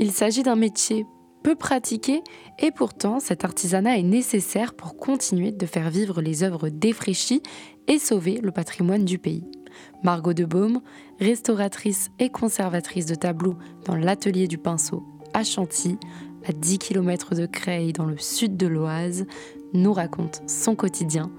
[0.00, 1.06] Il s'agit d'un métier
[1.42, 2.22] peu pratiqué
[2.60, 7.42] et pourtant cet artisanat est nécessaire pour continuer de faire vivre les œuvres défraîchies
[7.88, 9.44] et sauver le patrimoine du pays.
[10.04, 10.80] Margot de Baume,
[11.18, 15.04] restauratrice et conservatrice de tableaux dans l'atelier du pinceau
[15.34, 15.98] à Chantilly,
[16.46, 19.26] à 10 km de Creil dans le sud de l'Oise,
[19.72, 21.30] nous raconte son quotidien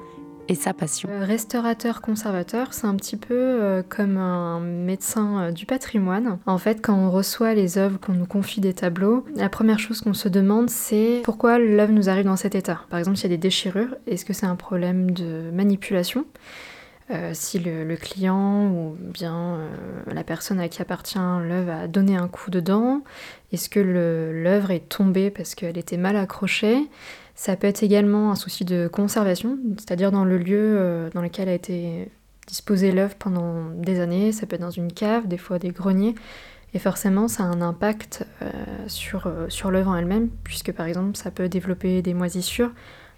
[0.49, 1.07] et sa passion.
[1.09, 6.39] Euh, restaurateur-conservateur, c'est un petit peu euh, comme un médecin euh, du patrimoine.
[6.47, 10.01] En fait, quand on reçoit les œuvres, qu'on nous confie des tableaux, la première chose
[10.01, 12.81] qu'on se demande, c'est pourquoi l'œuvre nous arrive dans cet état.
[12.89, 16.25] Par exemple, s'il y a des déchirures, est-ce que c'est un problème de manipulation
[17.33, 19.67] si le, client ou bien
[20.05, 23.01] la personne à qui appartient l'œuvre a donné un coup dedans,
[23.51, 26.87] est-ce que l'œuvre est tombée parce qu'elle était mal accrochée?
[27.39, 31.47] Ça peut être également un souci de conservation, c'est-à-dire dans le lieu euh, dans lequel
[31.47, 32.11] a été
[32.47, 34.33] disposée l'œuvre pendant des années.
[34.33, 36.15] Ça peut être dans une cave, des fois des greniers.
[36.73, 38.51] Et forcément, ça a un impact euh,
[38.87, 42.71] sur, euh, sur l'œuvre en elle-même, puisque par exemple, ça peut développer des moisissures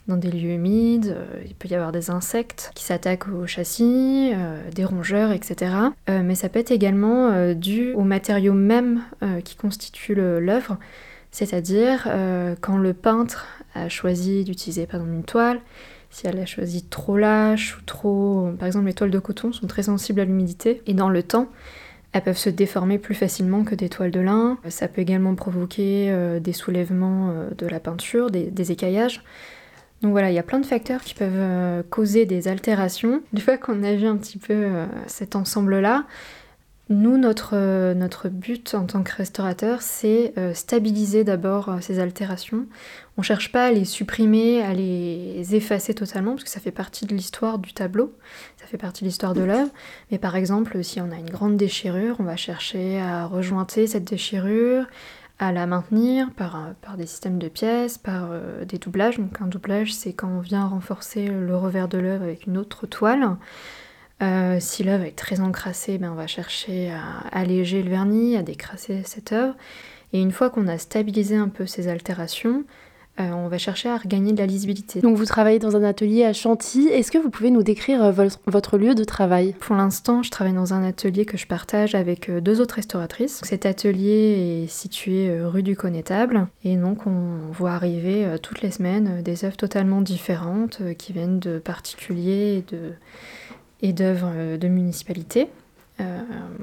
[0.08, 4.34] dans des lieux humides, il peut y avoir des insectes qui s'attaquent au châssis,
[4.74, 5.74] des rongeurs, etc.
[6.08, 9.04] mais ça peut être également dû aux matériaux même
[9.46, 10.80] qui constituent l'œuvre,
[11.32, 12.10] c'est-à-dire
[12.60, 15.62] quand le peintre a choisi d'utiliser par exemple une toile,
[16.10, 18.52] si elle a choisi trop lâche ou trop...
[18.60, 21.48] Par exemple les toiles de coton sont très sensibles à l'humidité et dans le temps
[22.14, 24.58] elles peuvent se déformer plus facilement que des toiles de lin.
[24.68, 29.24] Ça peut également provoquer euh, des soulèvements euh, de la peinture, des, écaillages.
[30.02, 33.22] Donc voilà, il y a plein de facteurs qui peuvent euh, causer des altérations.
[33.34, 34.68] Une fois qu'on a vu un petit peu
[35.08, 36.06] cet ensemble-là,
[36.92, 42.66] nous, notre, notre but en tant que restaurateur, c'est stabiliser d'abord ces altérations.
[43.18, 47.06] On cherche pas à les supprimer, à les effacer totalement, parce que ça fait partie
[47.06, 48.14] de l'histoire du tableau,
[48.58, 49.70] ça fait partie de l'histoire de l'œuvre.
[50.12, 54.06] Mais par exemple, si on a une grande déchirure, on va chercher à rejointer cette
[54.06, 54.86] déchirure,
[55.42, 59.20] à la maintenir par, des systèmes de pièces, par euh, des doublages.
[59.20, 62.86] Donc un doublage, c'est quand on vient renforcer le revers de l'œuvre avec une autre
[62.86, 63.38] toile.
[64.22, 68.44] Euh, si l'œuvre est très encrassée, ben on va chercher à alléger le vernis, à
[68.44, 69.56] décrasser cette œuvre.
[70.14, 72.64] Et une fois qu'on a stabilisé un peu ces altérations,
[73.20, 75.02] euh, on va chercher à regagner de la lisibilité.
[75.02, 76.88] Donc vous travaillez dans un atelier à Chantilly.
[76.90, 79.56] Est-ce que vous pouvez nous décrire euh, votre lieu de travail?
[79.60, 83.42] Pour l'instant, je travaille dans un atelier que je partage avec deux autres restauratrices.
[83.44, 89.24] Cet atelier est situé rue du Connétable et donc on voit arriver toutes les semaines
[89.24, 92.76] des œuvres totalement différentes qui viennent de particuliers et
[93.84, 95.50] d'œuvres de municipalité.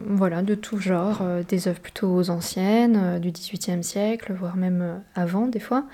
[0.06, 5.60] voilà, de tout genre, des œuvres plutôt anciennes, du XVIIIe siècle, voire même avant des
[5.60, 5.84] fois,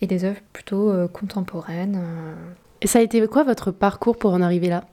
[0.00, 1.96] et des œuvres plutôt euh, contemporaines.
[1.96, 2.34] Euh.
[2.80, 4.84] Et ça a été quoi votre parcours pour en arriver là?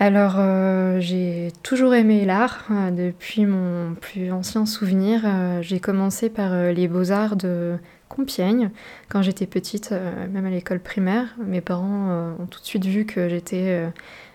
[0.00, 2.66] Alors, euh, j'ai toujours aimé l'art.
[2.92, 5.22] depuis mon plus ancien souvenir,
[5.60, 7.76] j'ai commencé par les beaux-arts de
[8.08, 8.70] Compiègne.
[9.08, 9.92] Quand j'étais petite,
[10.32, 13.90] même à l'école primaire, mes parents ont tout de suite vu que j'étais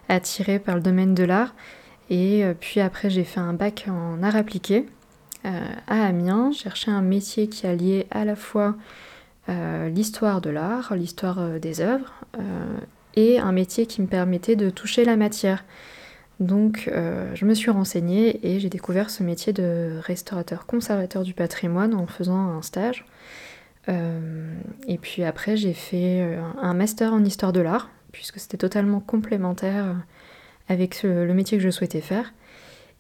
[0.10, 1.54] attirée par le domaine de l'art.
[2.10, 4.86] Et puis après, j'ai fait un bac en art appliqué
[5.44, 6.52] à Amiens.
[6.52, 8.76] Cherchais un métier qui alliait à la fois
[9.50, 12.78] euh, l'histoire de l'art, l'histoire euh, des œuvres, euh,
[13.16, 15.66] et un métier qui me permettait de toucher la matière.
[16.40, 16.90] Donc
[17.36, 22.08] je me suis renseignée et j'ai découvert ce métier de restaurateur conservateur du patrimoine en
[22.08, 23.06] faisant un stage.
[23.88, 29.96] et puis après j'ai fait un master en histoire de l'art, puisque c'était totalement complémentaire
[30.70, 32.32] avec le métier que je souhaitais faire.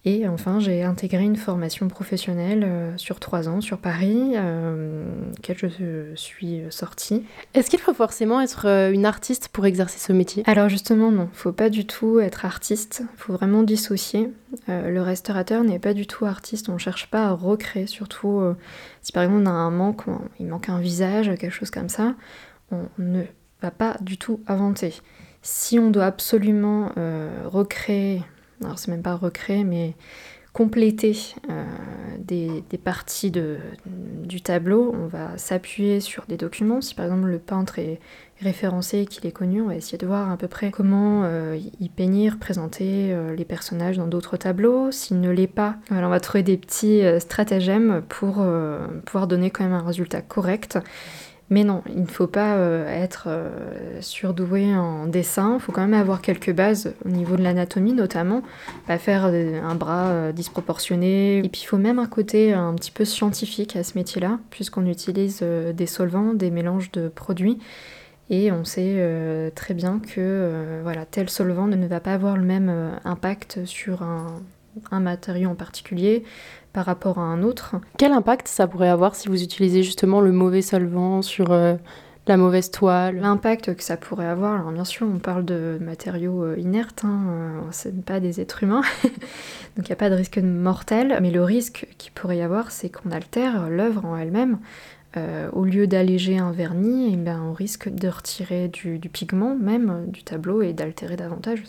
[0.05, 5.05] Et enfin, j'ai intégré une formation professionnelle euh, sur trois ans sur Paris, euh,
[5.47, 7.23] je suis sortie.
[7.53, 10.43] Est-ce qu'il faut forcément être euh, une artiste pour exercer ce métier?
[10.45, 11.29] Alors justement, non.
[11.31, 13.03] Il faut pas du tout être artiste.
[13.13, 14.29] Il faut vraiment dissocier.
[14.67, 16.67] le restaurateur n'est pas du tout artiste.
[16.67, 18.41] On ne cherche pas à recréer, surtout
[19.01, 20.03] si par exemple on a un manque,
[20.39, 22.13] il manque un visage, quelque chose comme ça.
[22.71, 23.23] On ne
[23.71, 24.93] pas du tout inventer.
[25.41, 26.91] Si on doit absolument
[27.45, 28.21] recréer
[28.63, 29.95] alors c'est même pas recréer, mais
[30.51, 31.17] compléter
[31.49, 31.65] euh,
[32.19, 36.79] des, parties du tableau, on va s'appuyer sur des documents.
[36.79, 37.99] Si par exemple le peintre est
[38.39, 41.57] référencé et qu'il est connu, on va essayer de voir à peu près comment euh,
[41.79, 44.91] y peigner, représenter euh, les personnages dans d'autres tableaux.
[44.91, 48.45] S'il ne l'est pas, on va trouver des petits stratagèmes pour
[49.05, 50.77] pouvoir donner quand même un résultat correct.
[51.49, 55.81] Mais non, il ne faut pas euh, être euh, surdoué en dessin, il faut quand
[55.81, 58.41] même avoir quelques bases au niveau de l'anatomie notamment,
[58.87, 61.39] pas faire un bras euh, disproportionné.
[61.39, 64.85] Et puis il faut même un côté un petit peu scientifique à ce métier-là, puisqu'on
[64.85, 67.59] utilise des solvants, des mélanges de produits.
[68.29, 72.71] Et on sait très bien que voilà, tel solvant ne va pas avoir le même
[73.03, 74.41] impact sur un
[74.91, 76.23] un matériau en particulier
[76.73, 77.75] par rapport à un autre.
[77.97, 81.75] Quel impact ça pourrait avoir si vous utilisez justement le mauvais solvant sur euh,
[82.27, 83.17] la mauvaise toile?
[83.17, 87.21] L'impact que ça pourrait avoir, alors bien sûr on parle de matériaux euh, inertes, hein,
[87.29, 91.17] euh, ce n'est pas des êtres humains, donc il n'y a pas de risque mortel,
[91.21, 94.57] mais le risque qu'il pourrait y avoir c'est qu'on altère l'œuvre en elle-même.
[95.53, 100.05] au lieu d'alléger un vernis, eh ben, on risque de retirer du, du pigment même
[100.07, 101.61] du tableau et d'altérer davantage.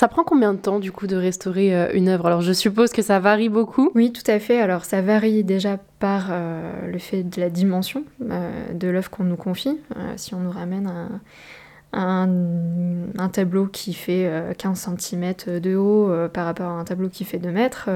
[0.00, 2.24] Ça prend combien de temps du coup de restaurer euh, une œuvre?
[2.24, 3.90] Alors je suppose que ça varie beaucoup.
[3.94, 4.58] Oui, tout à fait.
[4.58, 9.24] Alors ça varie déjà par euh, le fait de la dimension euh, de l'œuvre qu'on
[9.24, 9.78] nous confie.
[10.16, 10.90] si on nous ramène
[11.92, 17.38] un, tableau qui fait 15 cm de haut par rapport à un tableau qui fait
[17.38, 17.90] 2 mètres,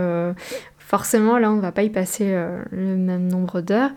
[0.76, 2.34] forcément là on ne va pas y passer
[2.70, 3.92] le même nombre d'heures.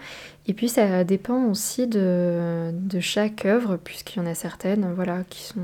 [0.47, 2.71] Et puis ça dépend aussi de,
[3.01, 5.59] chaque œuvre, puisqu'il y en a certaines, voilà, qui sont,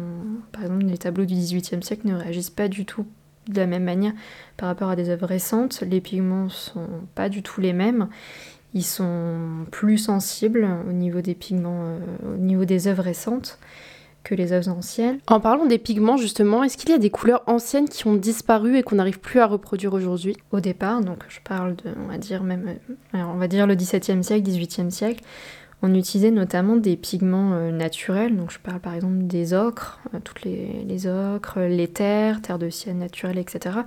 [0.52, 3.06] par exemple, les tableaux du XVIIIe siècle ne réagissent pas du tout
[3.48, 4.14] de la même manière
[4.58, 5.82] par rapport à des œuvres récentes.
[5.82, 8.10] Les pigments sont pas du tout les mêmes.
[8.74, 13.60] Ils sont plus sensibles au niveau des pigments, euh, au niveau des œuvres récentes
[14.24, 15.20] que les œuvres anciennes.
[15.28, 18.78] En parlant des pigments, justement, est-ce qu'il y a des couleurs anciennes qui ont disparu
[18.78, 20.38] et qu'on n'arrive plus à reproduire aujourd'hui?
[20.52, 22.76] Au départ, donc je parle de, on va dire même,
[23.16, 25.24] euh, on va dire le XVIIe siècle, XVIIIe siècle,
[25.82, 30.20] on utilisait notamment des pigments euh, naturels, donc je parle par exemple des ocres, euh,
[30.24, 33.80] toutes les, les ocres, les terres, terres de ciel naturelles, etc.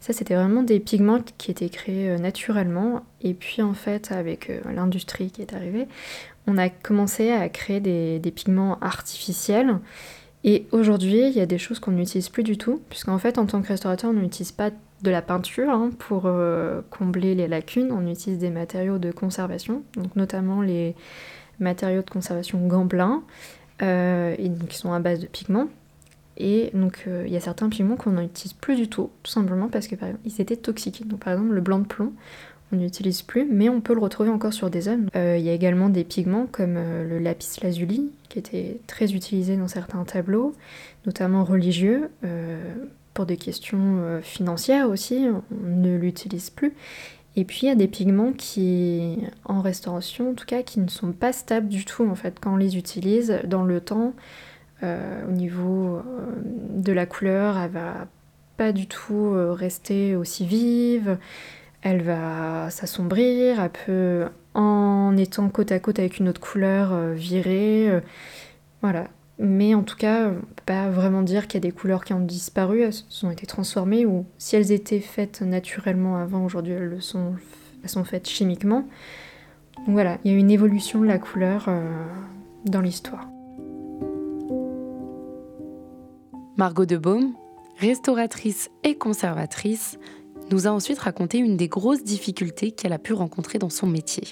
[0.00, 3.02] Ça, c'était vraiment des pigments qui étaient créés naturellement.
[3.22, 5.88] Et puis, en fait, avec l'industrie qui est arrivée,
[6.46, 9.78] on a commencé à créer des, pigments artificiels.
[10.44, 13.46] Et aujourd'hui, il y a des choses qu'on n'utilise plus du tout, puisqu'en fait, en
[13.46, 14.70] tant que restaurateur, on n'utilise pas
[15.02, 19.82] de la peinture hein, pour euh, combler les lacunes, on utilise des matériaux de conservation,
[20.14, 20.94] notamment les
[21.60, 23.22] matériaux de conservation Gamblin,
[23.82, 24.34] euh,
[24.68, 25.68] qui sont à base de pigments.
[26.38, 29.68] Et donc euh, il y a certains pigments qu'on n'utilise plus du tout, tout simplement
[29.68, 29.94] parce que
[30.38, 31.06] étaient toxiques.
[31.08, 32.12] Donc par exemple le blanc de plomb,
[32.72, 35.04] on n'utilise plus, mais on peut le retrouver encore sur des œuvres.
[35.14, 39.14] Euh, il y a également des pigments comme euh, le lapis lazuli, qui était très
[39.14, 40.52] utilisé dans certains tableaux,
[41.04, 42.10] notamment religieux.
[42.24, 42.74] Euh,
[43.14, 46.74] pour des questions financières aussi, on ne l'utilise plus.
[47.34, 49.16] Et puis il y a des pigments qui,
[49.46, 52.52] en restauration en tout cas, qui ne sont pas stables du tout en fait quand
[52.52, 54.12] on les utilise dans le temps.
[54.82, 56.02] au niveau
[56.42, 58.06] de la couleur, elle va
[58.58, 61.16] pas du tout rester aussi vive
[61.88, 64.24] elle va s'assombrir, elle peut,
[64.54, 67.88] en étant côte à côte avec une autre couleur, euh, virer.
[67.88, 68.00] Euh,
[68.82, 69.06] voilà.
[69.38, 72.12] Mais en tout cas, on peut pas vraiment dire qu'il y a des couleurs qui
[72.12, 77.00] ont disparu, elles ont été transformées, ou si elles étaient faites naturellement avant, aujourd'hui elles,
[77.00, 77.34] sont,
[77.84, 78.88] elles sont faites chimiquement.
[79.76, 81.88] Donc voilà, il y a une évolution de la couleur euh,
[82.64, 83.28] dans l'histoire.
[86.56, 87.34] Margot de Baume,
[87.78, 90.00] restauratrice et conservatrice,
[90.50, 94.24] nous a ensuite raconté une des grosses difficultés qu'elle a pu rencontrer dans son métier.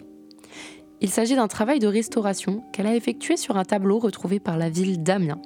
[1.00, 4.70] Il s'agit d'un travail de restauration qu'elle a effectué sur un tableau retrouvé par la
[4.70, 5.42] ville d'Amiens.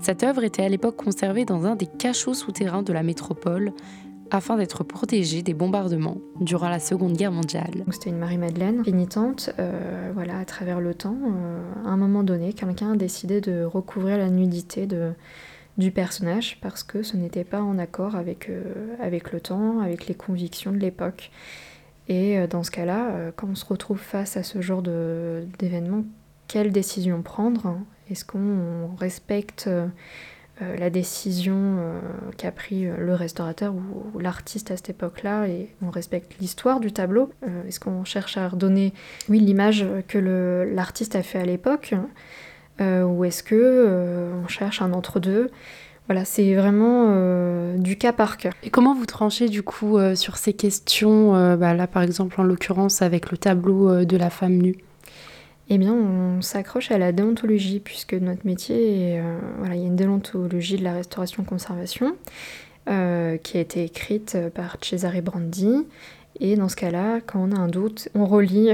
[0.00, 3.72] Cette œuvre était à l'époque conservée dans un des cachots souterrains de la métropole
[4.30, 7.84] afin d'être protégée des bombardements durant la Seconde Guerre mondiale.
[7.90, 9.50] C'était une Marie-Madeleine pénitente.
[9.58, 13.64] Euh, voilà, à travers le temps, euh, à un moment donné, quelqu'un a décidé de
[13.64, 15.12] recouvrir la nudité de,
[15.78, 18.62] du personnage parce que ce n'était pas en accord avec, euh,
[19.32, 21.30] le temps, avec les convictions de l'époque.
[22.08, 26.04] Et euh, dans ce cas-là, euh, quand on se retrouve face à ce genre d'événement,
[26.46, 27.78] quelle décision prendre?
[28.10, 29.68] Est-ce qu'on respecte
[30.60, 31.78] la décision
[32.36, 37.32] qu'a pris le restaurateur ou, l'artiste à cette époque-là et on respecte l'histoire du tableau?
[37.66, 38.92] Est-ce qu'on cherche à redonner,
[39.30, 41.94] oui, l'image que l'artiste a fait à l'époque?
[42.80, 45.50] Ou est-ce que euh, on cherche un entre-deux?
[46.06, 48.50] Voilà, c'est vraiment euh, du cas par cas.
[48.62, 53.00] Et comment vous tranchez du coup sur ces questions, bah, là par exemple en l'occurrence
[53.00, 54.76] avec le tableau de la femme nue?
[55.70, 59.18] Eh bien, on s'accroche à la déontologie puisque notre métier,
[59.58, 62.16] voilà, il y a une déontologie de la restauration-conservation
[62.86, 65.86] qui a été écrite par Cesare Brandi
[66.40, 68.70] et dans ce cas-là, quand on a un doute, on relit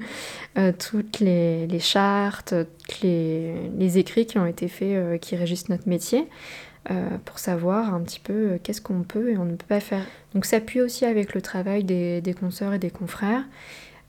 [0.58, 2.54] euh, toutes les, chartes,
[3.02, 6.28] les, écrits qui ont été faits, euh, qui régissent notre métier,
[6.90, 10.06] euh, pour savoir un petit peu qu'est-ce qu'on peut et on ne peut pas faire.
[10.34, 13.44] Donc s'appuie aussi avec le travail des, des consoeurs et des confrères,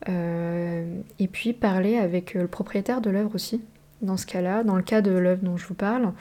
[0.08, 3.62] et puis parler avec le propriétaire de l'œuvre aussi.
[4.04, 6.12] Dans ce cas-là, dans le cas de l'œuvre dont je vous parle,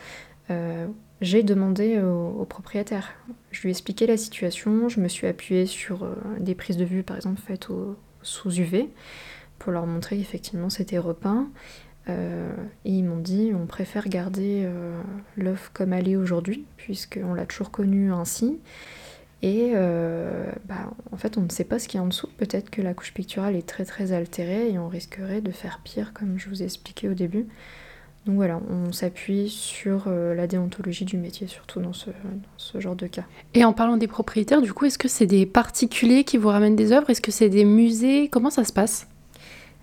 [1.21, 3.15] j'ai demandé au, propriétaire.
[3.51, 6.85] Je lui ai expliqué la situation, je me suis appuyée sur euh, des prises de
[6.85, 7.69] vue par exemple faites
[8.23, 8.89] sous UV
[9.59, 11.49] pour leur montrer qu'effectivement c'était repeint.
[12.11, 12.53] Euh,
[12.85, 15.01] et ils m'ont dit on préfère garder euh,
[15.37, 18.59] l'œuf comme elle est aujourd'hui, puisqu'on l'a toujours connue ainsi.
[19.43, 22.29] Et euh, bah, en fait, on ne sait pas ce qu'il y a en dessous.
[22.39, 26.13] Peut-être que la couche picturale est très très altérée et on risquerait de faire pire,
[26.15, 27.47] comme je vous ai expliqué au début.
[28.27, 32.81] Donc voilà, on s'appuie sur euh, la déontologie du métier, surtout dans ce, dans ce,
[32.81, 33.25] genre de cas.
[33.53, 36.77] Et en parlant des propriétaires, du coup, est-ce que c'est des particuliers qui vous ramènent
[36.77, 37.11] des œuvres?
[37.11, 38.29] Est-ce que c'est des musées?
[38.29, 39.09] Comment ça se passe?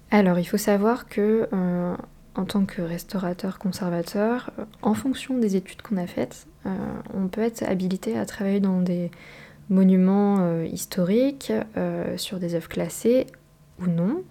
[0.09, 1.95] Alors, il faut savoir que euh,
[2.33, 6.47] en tant que restaurateur conservateur, euh, en fonction des études qu'on a faites,
[7.15, 9.09] on peut être habilité à travailler dans des
[9.71, 11.51] monuments historiques,
[12.17, 13.25] sur des œuvres classées
[13.79, 14.21] ou non.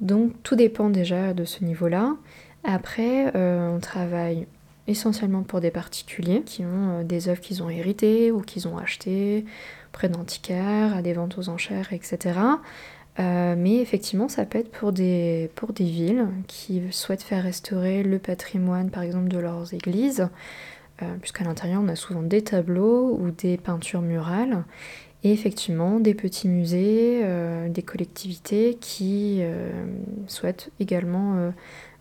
[0.00, 2.14] Donc tout dépend déjà de ce niveau-là.
[2.64, 4.46] Après, euh, on travaille
[4.86, 8.76] essentiellement pour des particuliers qui ont euh, des œuvres qu'ils ont héritées ou qu'ils ont
[8.76, 9.44] achetées
[9.92, 12.38] près d'antiquaires, à des ventes aux enchères, etc.
[13.18, 18.02] Euh, mais effectivement, ça peut être pour des, pour des villes qui souhaitent faire restaurer
[18.02, 20.28] le patrimoine, par exemple, de leurs églises,
[21.22, 24.64] puisqu'à l'intérieur, on a souvent des tableaux ou des peintures murales.
[25.24, 27.24] Et effectivement, des petits musées,
[27.70, 29.42] des collectivités qui
[30.26, 31.52] souhaitent également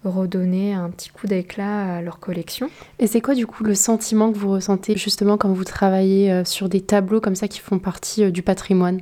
[0.04, 2.70] redonner un petit coup d'éclat à leur collection.
[3.00, 6.46] Et c'est quoi du coup le sentiment que vous ressentez justement quand vous travaillez euh,
[6.46, 9.02] sur des tableaux comme ça qui font partie euh, du patrimoine?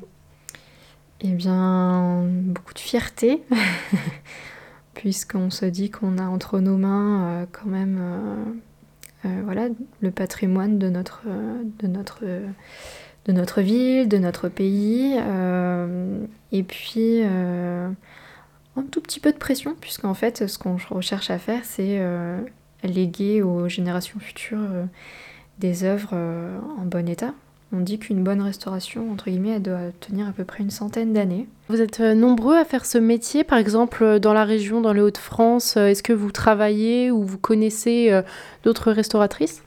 [1.21, 3.41] Eh bien, beaucoup de fierté,
[4.93, 7.99] puisqu'on se dit qu'on a entre nos mains euh, quand même
[9.43, 9.67] voilà,
[9.99, 11.23] le patrimoine de notre,
[11.79, 15.17] de notre de notre ville, de notre pays.
[16.53, 17.23] et puis,
[18.77, 22.39] un tout petit peu de pression, puisqu'en fait, ce qu'on recherche à faire, c'est euh,
[22.83, 24.85] léguer aux générations futures euh,
[25.59, 27.33] des œuvres euh, en bon état.
[27.73, 31.11] On dit qu'une bonne restauration, entre guillemets, elle doit tenir à peu près une centaine
[31.11, 31.49] d'années.
[31.67, 35.75] Vous êtes nombreux à faire ce métier, par exemple dans la région, dans les Hauts-de-France.
[35.75, 38.21] Est-ce que vous travaillez ou vous connaissez
[38.63, 39.63] d'autres restauratrices?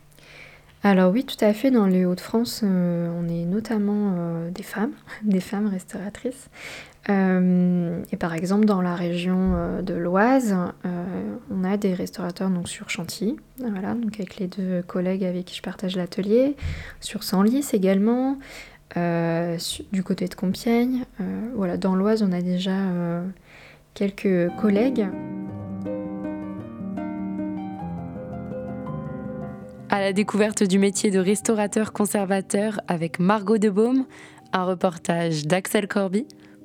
[0.83, 1.71] Alors oui, tout à fait.
[1.71, 4.15] Dans les Hauts-de-France, on est notamment
[4.51, 6.49] des femmes, des femmes restauratrices.
[7.09, 10.55] Euh, et par exemple, dans la région euh, de l'Oise,
[10.85, 15.47] euh, on a des restaurateurs donc, sur Chantilly, voilà, donc avec les deux collègues avec
[15.47, 16.57] qui je partage l'atelier,
[17.01, 18.37] sur Senlis également,
[18.97, 21.05] du côté de Compiègne.
[21.55, 22.73] voilà, dans l'Oise, on a déjà
[23.95, 25.07] quelques collègues.
[29.91, 34.07] À la découverte du métier de restaurateur-conservateur avec Margot Debaume,
[34.53, 36.27] un reportage d'Axel Corby